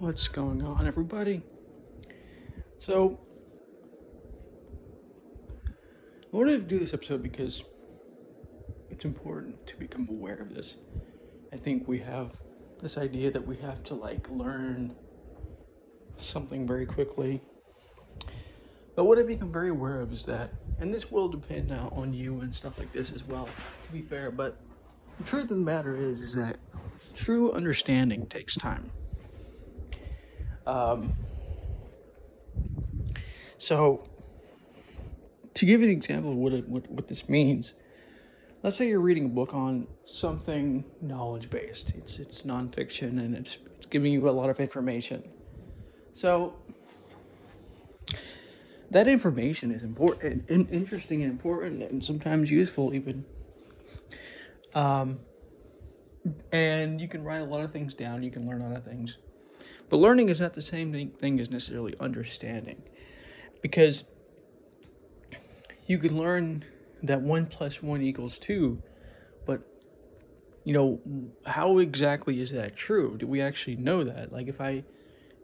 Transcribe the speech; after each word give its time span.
What's 0.00 0.28
going 0.28 0.62
on, 0.62 0.86
everybody? 0.86 1.42
So, 2.78 3.18
I 5.66 6.36
wanted 6.36 6.52
to 6.52 6.66
do 6.68 6.78
this 6.78 6.94
episode 6.94 7.20
because 7.20 7.64
it's 8.90 9.04
important 9.04 9.66
to 9.66 9.76
become 9.76 10.06
aware 10.08 10.36
of 10.36 10.54
this. 10.54 10.76
I 11.52 11.56
think 11.56 11.88
we 11.88 11.98
have 11.98 12.38
this 12.80 12.96
idea 12.96 13.32
that 13.32 13.44
we 13.44 13.56
have 13.56 13.82
to 13.84 13.94
like 13.94 14.30
learn 14.30 14.94
something 16.16 16.64
very 16.64 16.86
quickly. 16.86 17.40
But 18.94 19.02
what 19.02 19.18
I 19.18 19.24
become 19.24 19.50
very 19.50 19.70
aware 19.70 20.00
of 20.00 20.12
is 20.12 20.24
that, 20.26 20.52
and 20.78 20.94
this 20.94 21.10
will 21.10 21.28
depend 21.28 21.66
now 21.66 21.88
on 21.90 22.14
you 22.14 22.38
and 22.42 22.54
stuff 22.54 22.78
like 22.78 22.92
this 22.92 23.10
as 23.10 23.24
well, 23.24 23.48
to 23.86 23.92
be 23.92 24.02
fair, 24.02 24.30
but 24.30 24.60
the 25.16 25.24
truth 25.24 25.44
of 25.44 25.48
the 25.48 25.56
matter 25.56 25.96
is, 25.96 26.20
is 26.20 26.34
that 26.36 26.58
true 27.16 27.50
understanding 27.50 28.26
takes 28.26 28.54
time. 28.54 28.92
Um, 30.68 31.16
so, 33.56 34.06
to 35.54 35.66
give 35.66 35.82
an 35.82 35.88
example 35.88 36.32
of 36.32 36.36
what, 36.36 36.52
it, 36.52 36.68
what, 36.68 36.90
what 36.90 37.08
this 37.08 37.26
means, 37.26 37.72
let's 38.62 38.76
say 38.76 38.86
you're 38.86 39.00
reading 39.00 39.24
a 39.24 39.30
book 39.30 39.54
on 39.54 39.86
something 40.04 40.84
knowledge 41.00 41.48
based. 41.48 41.94
It's 41.96 42.18
it's 42.18 42.42
nonfiction 42.42 43.18
and 43.18 43.34
it's, 43.34 43.56
it's 43.76 43.86
giving 43.86 44.12
you 44.12 44.28
a 44.28 44.30
lot 44.30 44.50
of 44.50 44.60
information. 44.60 45.24
So 46.12 46.54
that 48.90 49.08
information 49.08 49.70
is 49.70 49.82
important 49.82 50.50
and 50.50 50.68
interesting 50.70 51.22
and 51.22 51.32
important 51.32 51.82
and 51.82 52.04
sometimes 52.04 52.50
useful 52.50 52.94
even. 52.94 53.24
Um, 54.74 55.20
and 56.52 57.00
you 57.00 57.08
can 57.08 57.24
write 57.24 57.40
a 57.40 57.44
lot 57.44 57.62
of 57.62 57.72
things 57.72 57.94
down. 57.94 58.22
You 58.22 58.30
can 58.30 58.46
learn 58.46 58.60
a 58.60 58.68
lot 58.68 58.76
of 58.76 58.84
things. 58.84 59.16
But 59.88 59.98
learning 59.98 60.28
is 60.28 60.40
not 60.40 60.54
the 60.54 60.62
same 60.62 61.10
thing 61.10 61.40
as 61.40 61.50
necessarily 61.50 61.94
understanding. 61.98 62.82
Because 63.62 64.04
you 65.86 65.98
can 65.98 66.16
learn 66.16 66.64
that 67.02 67.22
1 67.22 67.46
plus 67.46 67.82
1 67.82 68.02
equals 68.02 68.38
2, 68.38 68.82
but, 69.46 69.62
you 70.64 70.74
know, 70.74 71.00
how 71.46 71.78
exactly 71.78 72.40
is 72.40 72.52
that 72.52 72.76
true? 72.76 73.16
Do 73.16 73.26
we 73.26 73.40
actually 73.40 73.76
know 73.76 74.04
that? 74.04 74.32
Like, 74.32 74.48
if 74.48 74.60
I 74.60 74.84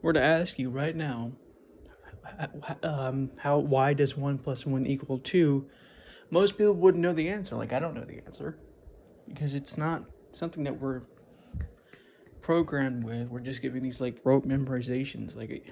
were 0.02 0.12
to 0.12 0.22
ask 0.22 0.58
you 0.58 0.68
right 0.68 0.94
now, 0.94 1.32
um, 2.82 3.30
how 3.38 3.58
why 3.58 3.94
does 3.94 4.16
1 4.16 4.38
plus 4.38 4.66
1 4.66 4.86
equal 4.86 5.18
2 5.18 5.68
most 6.30 6.56
people 6.56 6.72
wouldn't 6.72 7.02
know 7.02 7.12
the 7.12 7.28
answer 7.28 7.54
like 7.54 7.72
i 7.72 7.78
don't 7.78 7.94
know 7.94 8.04
the 8.04 8.20
answer 8.26 8.56
because 9.28 9.54
it's 9.54 9.76
not 9.76 10.04
something 10.32 10.64
that 10.64 10.80
we're 10.80 11.02
programmed 12.44 13.02
with. 13.04 13.30
We're 13.30 13.40
just 13.40 13.62
giving 13.62 13.82
these 13.82 14.00
like 14.02 14.20
rote 14.22 14.46
memorizations. 14.46 15.34
Like, 15.34 15.50
you 15.50 15.62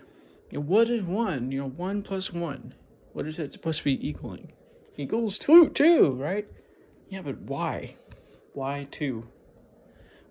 know, 0.53 0.61
what 0.61 0.89
is 0.89 1.05
one? 1.05 1.53
You 1.53 1.61
know, 1.61 1.69
one 1.69 2.03
plus 2.03 2.33
one. 2.33 2.75
What 3.13 3.27
is 3.27 3.39
it 3.39 3.53
supposed 3.53 3.81
to 3.81 3.85
be 3.85 4.09
equaling? 4.09 4.53
Equals 4.97 5.39
two, 5.39 5.69
two, 5.69 6.13
right? 6.15 6.49
Yeah, 7.11 7.21
but 7.21 7.43
why? 7.43 7.95
Why 8.55 8.89
two? 8.91 9.29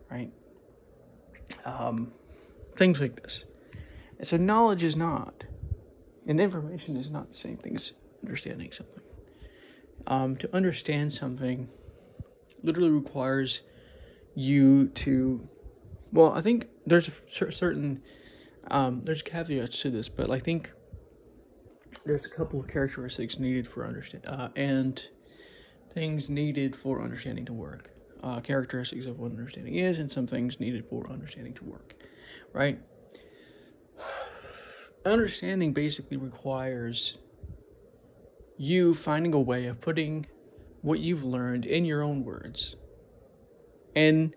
Right? 0.10 0.32
Um, 1.64 2.12
things 2.76 3.00
like 3.00 3.22
this. 3.22 3.46
And 4.18 4.28
so 4.28 4.38
knowledge 4.38 4.84
is 4.84 4.96
not, 4.96 5.44
and 6.26 6.42
information 6.42 6.98
is 6.98 7.12
not 7.12 7.30
the 7.30 7.38
same 7.38 7.58
thing 7.58 7.76
as 7.76 7.94
understanding 8.24 8.72
something. 8.72 9.04
Um, 10.08 10.36
to 10.38 10.56
understand 10.56 11.14
something 11.14 11.70
literally 12.64 12.90
requires 12.90 13.62
you 14.34 14.88
to 14.88 15.48
well, 16.12 16.32
I 16.34 16.42
think 16.42 16.68
there's 16.86 17.08
a 17.08 17.52
certain 17.52 18.02
um, 18.70 19.02
there's 19.04 19.22
caveats 19.22 19.82
to 19.82 19.90
this, 19.90 20.10
but 20.10 20.30
I 20.30 20.40
think 20.40 20.72
there's 22.06 22.26
a 22.26 22.30
couple 22.30 22.60
of 22.60 22.68
characteristics 22.68 23.40
needed 23.40 23.68
for 23.68 23.86
understand 23.86 24.26
uh, 24.28 24.50
and 24.56 25.10
things 25.94 26.30
needed 26.30 26.76
for 26.76 27.02
understanding 27.02 27.46
to 27.46 27.54
work. 27.54 27.90
Uh, 28.24 28.40
characteristics 28.40 29.08
of 29.08 29.18
what 29.18 29.32
understanding 29.32 29.76
is, 29.76 29.98
and 29.98 30.12
some 30.12 30.28
things 30.28 30.60
needed 30.60 30.86
for 30.86 31.10
understanding 31.10 31.54
to 31.56 31.64
work. 31.64 31.96
Right. 32.54 32.80
Understanding 35.04 35.74
basically 35.74 36.18
requires 36.18 37.18
you 38.58 38.94
finding 38.94 39.34
a 39.34 39.40
way 39.40 39.66
of 39.66 39.82
putting 39.82 40.28
what 40.84 41.00
you've 41.00 41.24
learned 41.24 41.66
in 41.66 41.84
your 41.84 42.04
own 42.04 42.24
words. 42.24 42.76
And 43.96 44.36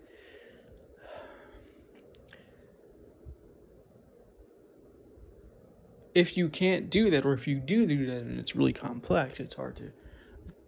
if 6.15 6.37
you 6.37 6.47
can't 6.47 6.89
do 6.89 7.09
that, 7.09 7.25
or 7.25 7.33
if 7.33 7.45
you 7.45 7.59
do 7.59 7.85
do 7.85 8.05
that 8.07 8.19
and 8.19 8.39
it's 8.39 8.55
really 8.55 8.73
complex, 8.73 9.39
it's 9.41 9.55
hard 9.55 9.75
to 9.75 9.91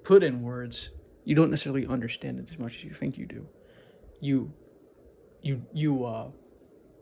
put 0.04 0.22
in 0.22 0.42
words, 0.42 0.90
you 1.24 1.36
don't 1.36 1.50
necessarily 1.50 1.88
understand 1.88 2.38
it 2.40 2.50
as 2.52 2.60
much 2.60 2.76
as 2.76 2.84
you 2.84 2.92
think 2.92 3.18
you 3.18 3.26
do. 3.26 3.48
You, 4.20 4.54
you, 5.42 5.66
you, 5.74 6.06
uh, 6.06 6.32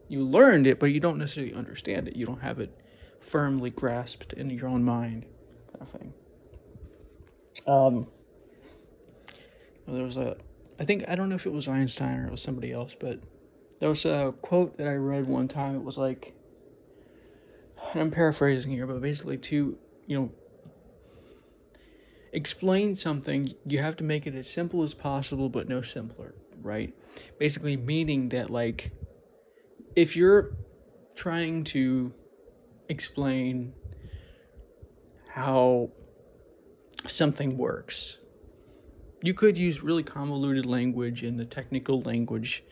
you 0.07 0.21
learned 0.21 0.67
it, 0.67 0.79
but 0.79 0.91
you 0.91 0.99
don't 0.99 1.17
necessarily 1.17 1.55
understand 1.55 2.07
it. 2.07 2.15
You 2.15 2.27
don't 2.27 2.41
have 2.41 2.59
it 2.59 2.79
firmly 3.19 3.71
grasped 3.71 4.33
in 4.33 4.51
your 4.51 4.67
own 4.67 4.83
mind, 4.83 5.25
kind 5.71 5.81
of 5.81 5.89
thing. 5.89 6.13
Um, 7.65 8.07
there 9.87 10.03
was 10.03 10.17
a, 10.17 10.37
I 10.79 10.85
think 10.85 11.05
I 11.07 11.15
don't 11.15 11.29
know 11.29 11.35
if 11.35 11.47
it 11.47 11.53
was 11.53 11.67
Einstein 11.67 12.19
or 12.19 12.27
it 12.27 12.31
was 12.31 12.43
somebody 12.43 12.71
else, 12.71 12.95
but 12.99 13.21
there 13.79 13.89
was 13.89 14.05
a 14.05 14.35
quote 14.43 14.77
that 14.77 14.87
I 14.87 14.93
read 14.93 15.27
one 15.27 15.47
time. 15.47 15.75
It 15.75 15.83
was 15.83 15.97
like, 15.97 16.34
I'm 17.93 18.11
paraphrasing 18.11 18.71
here, 18.71 18.87
but 18.87 19.01
basically 19.01 19.37
to, 19.37 19.77
you 20.07 20.19
know, 20.19 20.31
explain 22.33 22.95
something, 22.95 23.53
you 23.65 23.79
have 23.79 23.95
to 23.97 24.03
make 24.03 24.27
it 24.27 24.35
as 24.35 24.49
simple 24.49 24.83
as 24.83 24.93
possible, 24.93 25.49
but 25.49 25.69
no 25.69 25.81
simpler, 25.81 26.35
right? 26.61 26.93
Basically, 27.39 27.77
meaning 27.77 28.29
that, 28.29 28.49
like, 28.49 28.91
if 29.95 30.15
you're 30.15 30.51
trying 31.15 31.63
to 31.63 32.13
explain 32.89 33.73
how 35.29 35.91
something 37.07 37.57
works, 37.57 38.17
you 39.23 39.33
could 39.33 39.57
use 39.57 39.81
really 39.81 40.03
convoluted 40.03 40.65
language 40.65 41.23
and 41.23 41.39
the 41.39 41.45
technical 41.45 42.01
language 42.01 42.63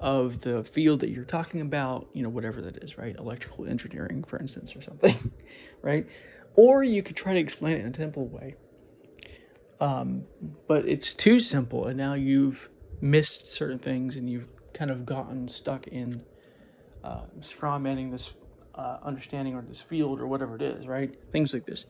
of 0.00 0.40
the 0.40 0.64
field 0.64 1.00
that 1.00 1.10
you're 1.10 1.24
talking 1.24 1.60
about, 1.60 2.08
you 2.14 2.22
know, 2.22 2.28
whatever 2.28 2.62
that 2.62 2.82
is, 2.82 2.96
right? 2.96 3.14
Electrical 3.16 3.66
engineering, 3.66 4.24
for 4.24 4.38
instance, 4.38 4.74
or 4.74 4.80
something, 4.80 5.32
right? 5.82 6.06
Or 6.56 6.82
you 6.82 7.02
could 7.02 7.16
try 7.16 7.34
to 7.34 7.40
explain 7.40 7.76
it 7.76 7.84
in 7.84 7.92
a 7.92 7.94
simple 7.94 8.26
way. 8.26 8.56
Um, 9.78 10.24
but 10.66 10.86
it's 10.86 11.14
too 11.14 11.38
simple, 11.38 11.86
and 11.86 11.96
now 11.96 12.14
you've 12.14 12.70
missed 13.00 13.46
certain 13.46 13.78
things 13.78 14.16
and 14.16 14.28
you've 14.28 14.48
kind 14.74 14.90
of 14.90 15.06
gotten 15.06 15.48
stuck 15.48 15.86
in 15.86 16.22
uh, 17.02 17.22
straw 17.40 17.78
manning 17.78 18.10
this 18.10 18.34
uh, 18.74 18.98
understanding 19.02 19.54
or 19.54 19.62
this 19.62 19.80
field 19.80 20.20
or 20.20 20.26
whatever 20.26 20.56
it 20.56 20.62
is, 20.62 20.86
right? 20.86 21.14
Things 21.30 21.52
like 21.52 21.66
this. 21.66 21.86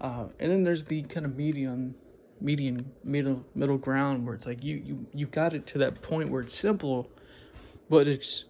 Uh, 0.00 0.26
and 0.38 0.50
then 0.50 0.64
there's 0.64 0.84
the 0.84 1.02
kind 1.02 1.24
of 1.24 1.36
medium, 1.36 1.94
median, 2.40 2.92
middle, 3.02 3.44
middle 3.54 3.78
ground 3.78 4.26
where 4.26 4.34
it's 4.34 4.46
like 4.46 4.62
you, 4.62 4.76
you, 4.76 5.06
you've 5.14 5.30
got 5.30 5.54
it 5.54 5.66
to 5.68 5.78
that 5.78 6.02
point 6.02 6.30
where 6.30 6.42
it's 6.42 6.54
simple, 6.54 7.10
but 7.88 8.06
it's 8.06 8.44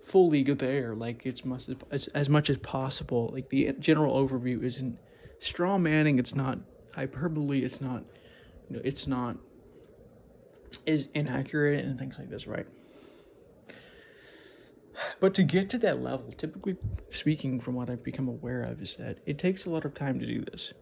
fully 0.00 0.42
there. 0.42 0.94
Like 0.94 1.24
it's 1.24 1.44
much 1.44 1.68
as, 1.90 2.08
as 2.08 2.28
much 2.28 2.50
as 2.50 2.58
possible. 2.58 3.30
Like 3.32 3.48
the 3.48 3.72
general 3.78 4.14
overview 4.16 4.62
isn't 4.62 4.98
straw 5.38 5.78
manning. 5.78 6.18
It's 6.18 6.34
not 6.34 6.58
hyperbole. 6.94 7.60
It's 7.60 7.80
not, 7.80 8.04
you 8.68 8.76
know, 8.76 8.82
it's 8.84 9.06
not 9.06 9.36
is 10.86 11.08
inaccurate 11.14 11.84
and 11.84 11.98
things 11.98 12.18
like 12.18 12.28
this, 12.28 12.46
right? 12.46 12.66
But 15.20 15.34
to 15.34 15.42
get 15.42 15.70
to 15.70 15.78
that 15.78 16.02
level, 16.02 16.32
typically 16.32 16.76
speaking, 17.08 17.60
from 17.60 17.74
what 17.74 17.90
I've 17.90 18.04
become 18.04 18.28
aware 18.28 18.62
of, 18.62 18.80
is 18.80 18.96
that 18.96 19.18
it 19.26 19.38
takes 19.38 19.66
a 19.66 19.70
lot 19.70 19.84
of 19.84 19.94
time 19.94 20.20
to 20.20 20.26
do 20.26 20.40
this. 20.40 20.72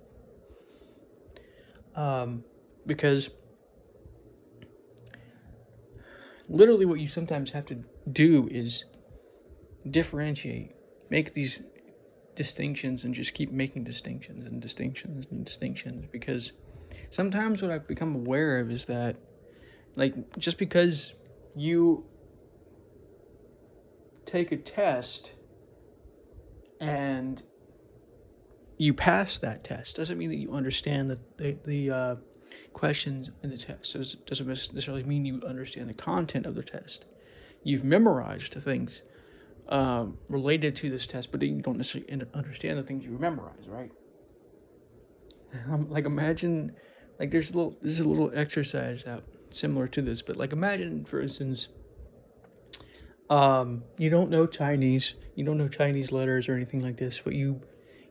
Um, 1.95 2.45
because 2.87 3.31
literally 6.49 6.85
what 6.85 7.01
you 7.01 7.07
sometimes 7.07 7.51
have 7.51 7.67
to 7.67 7.85
do 8.11 8.49
is 8.51 8.85
differentiate, 9.89 10.73
make 11.11 11.35
these 11.35 11.63
distinctions, 12.35 13.05
and 13.05 13.15
just 13.15 13.35
keep 13.35 13.51
making 13.51 13.85
distinctions 13.85 14.47
and 14.47 14.61
distinctions 14.61 15.27
and 15.31 15.45
distinctions. 15.45 16.07
Because 16.11 16.53
sometimes 17.11 17.63
what 17.63 17.71
I've 17.71 17.89
become 17.89 18.15
aware 18.15 18.59
of 18.61 18.71
is 18.71 18.87
that, 18.87 19.17
like, 19.97 20.39
just 20.39 20.59
because 20.59 21.15
you 21.55 22.07
take 24.25 24.53
a 24.53 24.57
test 24.57 25.35
and 26.81 27.43
you 28.79 28.95
pass 28.95 29.39
that 29.39 29.63
test 29.63 29.97
doesn't 29.97 30.19
mean 30.19 30.31
that 30.31 30.39
you 30.39 30.53
understand 30.53 31.11
the 31.11 31.19
the, 31.37 31.57
the 31.65 31.91
uh, 31.91 32.17
questions 32.73 33.31
in 33.43 33.51
the 33.51 33.59
test. 33.59 33.95
It 33.95 34.27
doesn't 34.27 34.47
necessarily 34.47 35.05
mean 35.05 35.25
you 35.25 35.43
understand 35.47 35.89
the 35.89 35.95
content 35.95 36.47
of 36.47 36.55
the 36.55 36.63
test. 36.63 37.05
You've 37.65 37.85
memorized 37.85 38.55
things, 38.55 39.03
um, 39.69 40.19
related 40.29 40.77
to 40.77 40.91
this 40.91 41.07
test, 41.07 41.33
but 41.33 41.43
you 41.43 41.61
don't 41.63 41.77
necessarily 41.77 42.27
understand 42.35 42.79
the 42.79 42.83
things 42.83 43.05
you 43.05 43.13
memorize, 43.19 43.69
right? 43.69 43.91
Um, 45.71 45.91
like 45.91 46.07
imagine, 46.07 46.75
like 47.21 47.31
there's 47.31 47.51
a 47.51 47.55
little 47.55 47.77
this 47.83 48.01
is 48.01 48.07
a 48.07 48.09
little 48.09 48.33
exercise 48.35 49.05
that 49.05 49.23
similar 49.51 49.87
to 49.89 50.01
this, 50.01 50.23
but 50.23 50.35
like 50.35 50.51
imagine 50.51 51.05
for 51.05 51.21
instance, 51.21 51.69
um, 53.29 53.85
you 53.99 54.09
don't 54.09 54.31
know 54.31 54.47
Chinese, 54.47 55.15
you 55.35 55.45
don't 55.45 55.59
know 55.59 55.69
Chinese 55.69 56.11
letters 56.11 56.49
or 56.49 56.55
anything 56.55 56.81
like 56.81 56.97
this, 56.97 57.21
but 57.21 57.35
you 57.35 57.61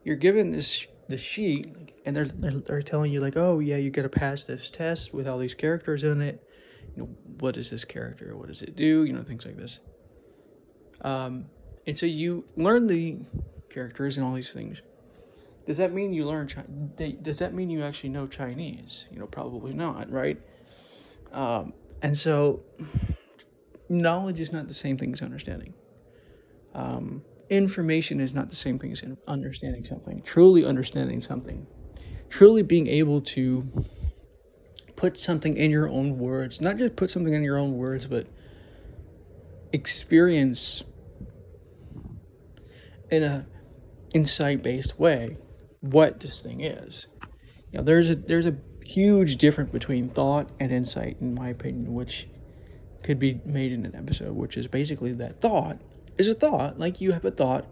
you're 0.03 0.15
given 0.15 0.51
this 0.51 0.85
the 1.11 1.17
sheet 1.17 1.67
and 2.05 2.15
they're, 2.15 2.25
they're, 2.25 2.81
telling 2.81 3.11
you 3.11 3.19
like 3.19 3.37
oh 3.37 3.59
yeah 3.59 3.77
you 3.77 3.89
got 3.89 4.01
to 4.01 4.09
pass 4.09 4.45
this 4.45 4.69
test 4.69 5.13
with 5.13 5.27
all 5.27 5.37
these 5.37 5.53
characters 5.53 6.03
in 6.03 6.21
it. 6.21 6.43
You 6.95 7.03
know 7.03 7.09
what 7.39 7.57
is 7.57 7.69
this 7.69 7.85
character 7.85 8.35
what 8.35 8.47
does 8.47 8.61
it 8.61 8.75
do? 8.75 9.03
You 9.03 9.13
know 9.13 9.23
things 9.23 9.45
like 9.45 9.57
this. 9.57 9.79
Um, 11.01 11.45
and 11.85 11.97
so 11.97 12.05
you 12.05 12.45
learn 12.55 12.87
the 12.87 13.17
characters 13.69 14.17
and 14.17 14.25
all 14.25 14.33
these 14.33 14.51
things. 14.51 14.81
Does 15.65 15.77
that 15.77 15.93
mean 15.93 16.13
you 16.13 16.25
learn 16.25 16.47
Chi- 16.47 17.15
does 17.21 17.39
that 17.39 17.53
mean 17.53 17.69
you 17.69 17.83
actually 17.83 18.09
know 18.09 18.27
chinese? 18.27 19.07
You 19.11 19.19
know 19.19 19.27
probably 19.27 19.73
not 19.73 20.11
right? 20.11 20.39
Um, 21.31 21.73
and 22.01 22.17
so 22.17 22.63
knowledge 23.89 24.39
is 24.39 24.51
not 24.51 24.67
the 24.67 24.73
same 24.73 24.97
thing 24.97 25.13
as 25.13 25.21
understanding. 25.21 25.73
Um, 26.73 27.23
information 27.51 28.21
is 28.21 28.33
not 28.33 28.49
the 28.49 28.55
same 28.55 28.79
thing 28.79 28.93
as 28.93 29.03
understanding 29.27 29.83
something, 29.83 30.21
truly 30.23 30.65
understanding 30.65 31.21
something, 31.21 31.67
truly 32.29 32.63
being 32.63 32.87
able 32.87 33.19
to 33.19 33.67
put 34.95 35.19
something 35.19 35.57
in 35.57 35.69
your 35.69 35.91
own 35.91 36.17
words, 36.17 36.61
not 36.61 36.77
just 36.77 36.95
put 36.95 37.11
something 37.11 37.33
in 37.33 37.43
your 37.43 37.57
own 37.57 37.73
words, 37.73 38.07
but 38.07 38.27
experience 39.73 40.83
in 43.11 43.21
a 43.21 43.45
insight 44.13 44.63
based 44.63 44.97
way 44.97 45.37
what 45.81 46.21
this 46.21 46.39
thing 46.39 46.61
is. 46.61 47.07
You 47.71 47.79
know, 47.79 47.83
there's 47.83 48.09
a 48.09 48.15
there's 48.15 48.45
a 48.45 48.55
huge 48.85 49.35
difference 49.35 49.73
between 49.73 50.07
thought 50.07 50.49
and 50.57 50.71
insight, 50.71 51.17
in 51.19 51.35
my 51.35 51.49
opinion, 51.49 51.93
which 51.93 52.29
could 53.03 53.19
be 53.19 53.41
made 53.43 53.73
in 53.73 53.85
an 53.85 53.95
episode, 53.95 54.35
which 54.35 54.55
is 54.55 54.67
basically 54.67 55.11
that 55.13 55.41
thought 55.41 55.81
is 56.17 56.27
a 56.27 56.33
thought. 56.33 56.79
Like 56.79 57.01
you 57.01 57.11
have 57.11 57.25
a 57.25 57.31
thought. 57.31 57.65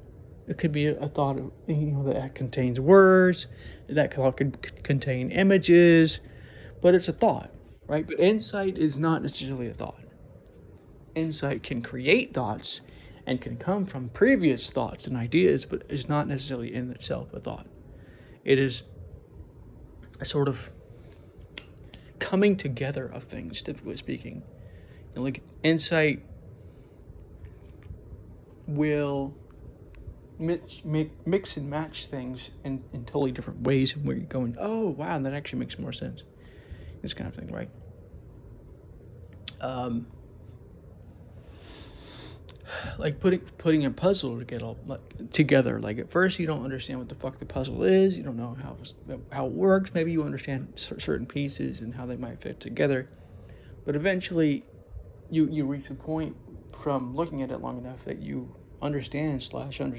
It 0.47 0.57
could 0.57 0.71
be 0.71 0.87
a 0.87 1.07
thought 1.07 1.37
of, 1.37 1.51
you 1.67 1.75
know 1.75 2.01
that 2.11 2.33
contains 2.33 2.79
words, 2.79 3.45
that 3.87 4.09
could 4.09 4.83
contain 4.83 5.29
images, 5.29 6.21
but 6.81 6.95
it's 6.95 7.07
a 7.07 7.11
thought, 7.13 7.53
right? 7.85 8.07
But 8.07 8.19
insight 8.19 8.75
is 8.75 8.97
not 8.97 9.21
necessarily 9.21 9.67
a 9.67 9.75
thought. 9.75 9.99
Insight 11.13 11.61
can 11.61 11.83
create 11.83 12.33
thoughts 12.33 12.81
and 13.27 13.39
can 13.39 13.57
come 13.57 13.85
from 13.85 14.09
previous 14.09 14.71
thoughts 14.71 15.05
and 15.05 15.15
ideas, 15.15 15.65
but 15.65 15.83
is 15.87 16.09
not 16.09 16.27
necessarily 16.27 16.73
in 16.73 16.89
itself 16.89 17.31
a 17.31 17.39
thought. 17.39 17.67
It 18.43 18.57
is 18.57 18.81
a 20.19 20.25
sort 20.25 20.47
of 20.47 20.71
coming 22.17 22.57
together 22.57 23.05
of 23.05 23.25
things, 23.25 23.61
typically 23.61 23.97
speaking. 23.97 24.41
You 25.13 25.17
know, 25.17 25.21
like 25.21 25.43
insight 25.61 26.25
will 28.69 29.35
mix, 30.37 30.83
mix 30.85 31.11
mix 31.25 31.57
and 31.57 31.69
match 31.69 32.07
things 32.07 32.51
in, 32.63 32.83
in 32.93 33.05
totally 33.05 33.31
different 33.31 33.61
ways 33.61 33.95
and 33.95 34.05
where 34.05 34.15
you're 34.15 34.25
going, 34.25 34.55
oh, 34.59 34.89
wow, 34.89 35.19
that 35.19 35.33
actually 35.33 35.59
makes 35.59 35.77
more 35.77 35.93
sense. 35.93 36.23
This 37.01 37.13
kind 37.13 37.27
of 37.27 37.35
thing, 37.35 37.51
right? 37.51 37.69
Um, 39.61 40.07
like 42.97 43.19
putting 43.19 43.39
putting 43.39 43.85
a 43.85 43.91
puzzle 43.91 44.37
to 44.37 44.45
get 44.45 44.61
all 44.61 44.77
like, 44.85 45.31
together. 45.31 45.79
Like 45.79 45.97
at 45.97 46.09
first, 46.09 46.39
you 46.39 46.47
don't 46.47 46.63
understand 46.63 46.99
what 46.99 47.09
the 47.09 47.15
fuck 47.15 47.39
the 47.39 47.45
puzzle 47.45 47.83
is. 47.83 48.17
You 48.17 48.23
don't 48.23 48.37
know 48.37 48.55
how 48.61 48.77
how 49.31 49.45
it 49.47 49.51
works. 49.51 49.93
Maybe 49.93 50.11
you 50.11 50.23
understand 50.23 50.73
certain 50.75 51.25
pieces 51.25 51.81
and 51.81 51.95
how 51.95 52.05
they 52.05 52.17
might 52.17 52.41
fit 52.41 52.59
together, 52.59 53.09
but 53.85 53.95
eventually, 53.95 54.65
you 55.29 55.47
you 55.49 55.65
reach 55.65 55.89
a 55.89 55.95
point 55.95 56.35
from 56.75 57.15
looking 57.15 57.41
at 57.41 57.51
it 57.51 57.61
long 57.61 57.77
enough 57.77 58.05
that 58.05 58.19
you 58.19 58.55
understand 58.81 59.41
slash 59.43 59.81
under, 59.81 59.97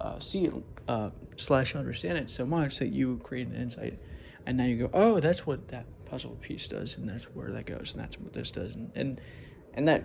uh, 0.00 0.18
see 0.18 0.44
it 0.44 0.54
uh, 0.88 1.10
slash 1.36 1.74
understand 1.74 2.18
it 2.18 2.30
so 2.30 2.44
much 2.44 2.78
that 2.78 2.88
you 2.88 3.20
create 3.22 3.46
an 3.48 3.56
insight, 3.56 3.98
and 4.46 4.56
now 4.56 4.64
you 4.64 4.76
go, 4.76 4.90
oh, 4.92 5.20
that's 5.20 5.46
what 5.46 5.68
that 5.68 5.86
puzzle 6.04 6.36
piece 6.40 6.68
does, 6.68 6.96
and 6.96 7.08
that's 7.08 7.24
where 7.34 7.50
that 7.52 7.66
goes, 7.66 7.92
and 7.94 8.02
that's 8.02 8.18
what 8.18 8.32
this 8.32 8.50
does, 8.50 8.74
and 8.74 8.90
and, 8.94 9.20
and 9.74 9.88
that 9.88 10.04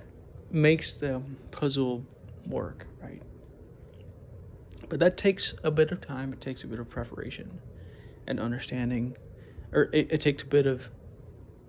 makes 0.52 0.94
the 0.94 1.22
puzzle 1.52 2.06
work, 2.46 2.88
right? 3.02 3.22
But 4.90 5.00
that 5.00 5.18
takes 5.18 5.54
a 5.64 5.72
bit 5.72 5.92
of 5.92 6.00
time. 6.00 6.32
It 6.32 6.40
takes 6.40 6.64
a 6.64 6.68
bit 6.68 6.80
of 6.80 6.90
preparation 6.90 7.60
and 8.26 8.40
understanding, 8.40 9.18
or 9.72 9.90
it, 9.92 10.12
it 10.12 10.22
takes 10.22 10.44
a 10.44 10.46
bit 10.46 10.66
of 10.66 10.90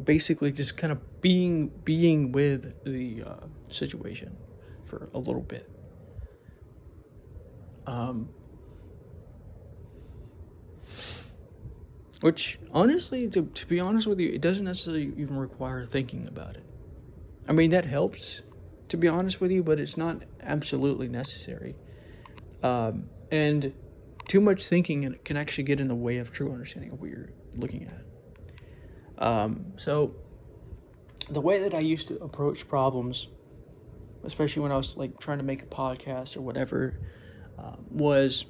basically 0.02 0.52
just 0.52 0.76
kind 0.76 0.92
of 0.92 1.20
being 1.20 1.68
being 1.84 2.30
with 2.30 2.84
the 2.84 3.24
uh, 3.24 3.46
situation 3.68 4.36
for 4.84 5.08
a 5.14 5.18
little 5.18 5.42
bit. 5.42 5.68
Um, 7.88 8.28
which 12.20 12.58
honestly, 12.70 13.28
to, 13.28 13.46
to 13.46 13.66
be 13.66 13.80
honest 13.80 14.06
with 14.06 14.20
you, 14.20 14.28
it 14.30 14.42
doesn't 14.42 14.66
necessarily 14.66 15.14
even 15.16 15.38
require 15.38 15.86
thinking 15.86 16.28
about 16.28 16.56
it. 16.58 16.64
I 17.48 17.52
mean, 17.52 17.70
that 17.70 17.86
helps, 17.86 18.42
to 18.90 18.98
be 18.98 19.08
honest 19.08 19.40
with 19.40 19.50
you, 19.50 19.62
but 19.62 19.80
it's 19.80 19.96
not 19.96 20.24
absolutely 20.42 21.08
necessary. 21.08 21.76
Um, 22.62 23.08
and 23.30 23.72
too 24.26 24.42
much 24.42 24.66
thinking 24.66 25.16
can 25.24 25.38
actually 25.38 25.64
get 25.64 25.80
in 25.80 25.88
the 25.88 25.94
way 25.94 26.18
of 26.18 26.30
true 26.30 26.52
understanding 26.52 26.92
of 26.92 27.00
what 27.00 27.08
you're 27.08 27.30
looking 27.54 27.86
at. 27.86 29.24
Um, 29.26 29.72
so, 29.76 30.14
the 31.30 31.40
way 31.40 31.58
that 31.60 31.72
I 31.72 31.80
used 31.80 32.08
to 32.08 32.18
approach 32.18 32.68
problems, 32.68 33.28
especially 34.24 34.60
when 34.60 34.72
I 34.72 34.76
was 34.76 34.98
like 34.98 35.18
trying 35.18 35.38
to 35.38 35.44
make 35.44 35.62
a 35.62 35.66
podcast 35.66 36.36
or 36.36 36.42
whatever, 36.42 36.98
uh, 37.58 37.76
was 37.90 38.44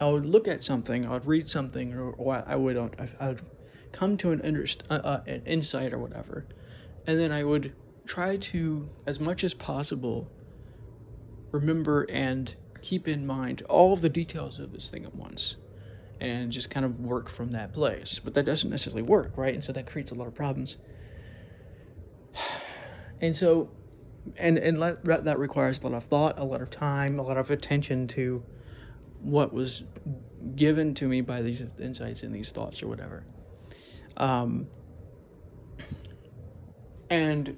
I 0.00 0.08
would 0.10 0.26
look 0.26 0.48
at 0.48 0.64
something, 0.64 1.06
I 1.06 1.10
would 1.10 1.26
read 1.26 1.48
something, 1.48 1.94
or, 1.94 2.10
or 2.10 2.44
I 2.46 2.56
would 2.56 2.76
I 3.20 3.28
would 3.28 3.42
come 3.92 4.16
to 4.18 4.32
an, 4.32 4.40
interest, 4.40 4.82
uh, 4.90 4.94
uh, 4.94 5.20
an 5.26 5.42
insight 5.46 5.92
or 5.92 5.98
whatever, 5.98 6.44
and 7.06 7.18
then 7.18 7.30
I 7.30 7.44
would 7.44 7.74
try 8.06 8.36
to, 8.36 8.88
as 9.06 9.20
much 9.20 9.44
as 9.44 9.54
possible, 9.54 10.30
remember 11.52 12.06
and 12.10 12.54
keep 12.82 13.06
in 13.08 13.26
mind 13.26 13.62
all 13.62 13.92
of 13.92 14.00
the 14.02 14.08
details 14.08 14.58
of 14.58 14.72
this 14.72 14.90
thing 14.90 15.04
at 15.04 15.14
once 15.14 15.56
and 16.20 16.52
just 16.52 16.70
kind 16.70 16.84
of 16.84 17.00
work 17.00 17.28
from 17.28 17.50
that 17.52 17.72
place. 17.72 18.18
But 18.18 18.34
that 18.34 18.44
doesn't 18.44 18.68
necessarily 18.68 19.02
work, 19.02 19.32
right? 19.36 19.54
And 19.54 19.64
so 19.64 19.72
that 19.72 19.86
creates 19.86 20.10
a 20.10 20.14
lot 20.14 20.26
of 20.26 20.34
problems. 20.34 20.76
And 23.20 23.34
so, 23.34 23.70
and 24.38 24.58
and 24.58 24.78
let, 24.78 25.04
that 25.04 25.38
requires 25.38 25.80
a 25.80 25.88
lot 25.88 25.96
of 25.96 26.04
thought, 26.04 26.38
a 26.38 26.44
lot 26.44 26.60
of 26.60 26.70
time, 26.70 27.18
a 27.18 27.22
lot 27.22 27.36
of 27.36 27.50
attention 27.50 28.06
to 28.08 28.44
what 29.20 29.52
was 29.52 29.84
given 30.54 30.94
to 30.94 31.08
me 31.08 31.20
by 31.20 31.40
these 31.40 31.64
insights 31.80 32.22
and 32.22 32.34
these 32.34 32.50
thoughts 32.50 32.82
or 32.82 32.88
whatever. 32.88 33.24
Um, 34.16 34.66
and 37.10 37.56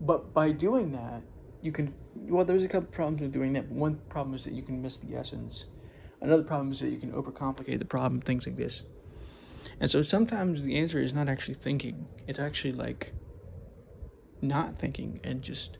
but 0.00 0.32
by 0.32 0.52
doing 0.52 0.92
that, 0.92 1.22
you 1.62 1.72
can 1.72 1.94
well, 2.14 2.44
there's 2.44 2.64
a 2.64 2.68
couple 2.68 2.88
problems 2.90 3.22
with 3.22 3.32
doing 3.32 3.52
that. 3.54 3.68
One 3.68 3.96
problem 4.08 4.34
is 4.34 4.44
that 4.44 4.54
you 4.54 4.62
can 4.62 4.82
miss 4.82 4.98
the 4.98 5.16
essence 5.16 5.66
Another 6.20 6.42
problem 6.42 6.72
is 6.72 6.80
that 6.80 6.90
you 6.90 6.98
can 6.98 7.12
overcomplicate 7.12 7.78
the 7.78 7.84
problem, 7.84 8.20
things 8.20 8.46
like 8.46 8.56
this. 8.56 8.84
And 9.80 9.90
so 9.90 10.02
sometimes 10.02 10.64
the 10.64 10.76
answer 10.76 10.98
is 10.98 11.14
not 11.14 11.28
actually 11.28 11.54
thinking, 11.54 12.06
it's 12.26 12.38
actually 12.38 12.72
like 12.72 13.12
not 14.42 14.78
thinking 14.78 15.20
and 15.22 15.42
just 15.42 15.78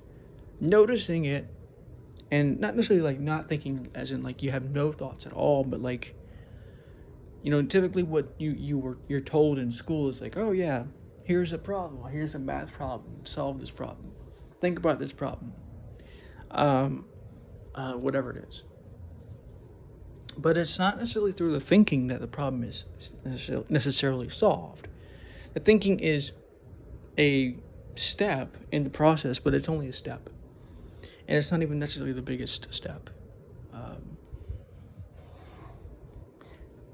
noticing 0.60 1.24
it 1.24 1.48
and 2.30 2.60
not 2.60 2.76
necessarily 2.76 3.04
like 3.04 3.18
not 3.18 3.48
thinking 3.48 3.88
as 3.94 4.10
in 4.10 4.22
like 4.22 4.42
you 4.42 4.50
have 4.50 4.70
no 4.70 4.92
thoughts 4.92 5.26
at 5.26 5.32
all 5.32 5.64
but 5.64 5.80
like 5.80 6.14
you 7.42 7.50
know 7.50 7.62
typically 7.62 8.02
what 8.02 8.34
you 8.38 8.52
you 8.52 8.78
were 8.78 8.98
you're 9.08 9.20
told 9.20 9.58
in 9.58 9.72
school 9.72 10.08
is 10.08 10.20
like 10.20 10.36
oh 10.36 10.52
yeah 10.52 10.84
here's 11.24 11.52
a 11.52 11.58
problem 11.58 12.10
here's 12.12 12.34
a 12.34 12.38
math 12.38 12.72
problem 12.72 13.24
solve 13.24 13.58
this 13.60 13.70
problem 13.70 14.12
think 14.60 14.78
about 14.78 14.98
this 14.98 15.12
problem 15.12 15.52
um 16.50 17.06
uh, 17.74 17.94
whatever 17.94 18.30
it 18.30 18.44
is 18.48 18.64
but 20.40 20.56
it's 20.56 20.78
not 20.78 20.98
necessarily 20.98 21.32
through 21.32 21.52
the 21.52 21.60
thinking 21.60 22.06
that 22.06 22.20
the 22.20 22.26
problem 22.26 22.62
is 22.62 22.84
necessarily 23.68 24.28
solved. 24.28 24.88
The 25.54 25.60
thinking 25.60 26.00
is 26.00 26.32
a 27.18 27.56
step 27.96 28.56
in 28.72 28.84
the 28.84 28.90
process, 28.90 29.38
but 29.38 29.54
it's 29.54 29.68
only 29.68 29.88
a 29.88 29.92
step. 29.92 30.30
And 31.28 31.38
it's 31.38 31.52
not 31.52 31.62
even 31.62 31.78
necessarily 31.78 32.12
the 32.12 32.22
biggest 32.22 32.72
step. 32.74 33.10
Um, 33.72 34.16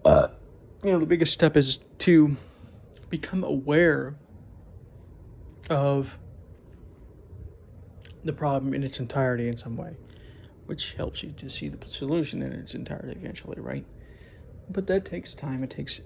uh, 0.04 0.28
you 0.84 0.92
know, 0.92 0.98
the 0.98 1.06
biggest 1.06 1.32
step 1.32 1.56
is 1.56 1.78
to 2.00 2.36
become 3.10 3.44
aware 3.44 4.16
of 5.70 6.18
the 8.24 8.32
problem 8.32 8.74
in 8.74 8.82
its 8.84 9.00
entirety 9.00 9.48
in 9.48 9.56
some 9.56 9.76
way. 9.76 9.96
which 10.66 10.94
helps 10.94 11.22
you 11.22 11.30
to 11.32 11.48
see 11.48 11.68
the 11.68 11.88
solution 11.88 12.42
in 12.42 12.52
its 12.52 12.74
entirety 12.74 13.12
eventually, 13.12 13.60
right? 13.60 13.84
But 14.68 14.86
that 14.88 15.04
takes 15.04 15.34
time. 15.34 15.62
It 15.62 15.70
takes 15.70 16.00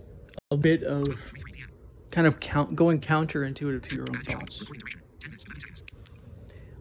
a 0.50 0.56
bit 0.56 0.82
of 0.82 1.32
kind 2.11 2.26
of 2.26 2.40
count 2.40 2.76
going 2.76 3.00
counterintuitive 3.00 3.83
to 3.88 3.97
your 3.97 4.07
own 4.09 4.23
thoughts. 4.23 4.64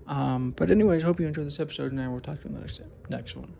Um, 0.07 0.51
but 0.51 0.71
anyways, 0.71 1.03
hope 1.03 1.19
you 1.19 1.27
enjoyed 1.27 1.45
this 1.45 1.59
episode, 1.59 1.91
and 1.91 2.01
I 2.01 2.07
will 2.07 2.19
talk 2.19 2.41
to 2.41 2.49
you 2.49 2.55
in 2.55 2.55
the 2.55 2.61
next 2.61 2.81
next 3.09 3.35
one. 3.35 3.53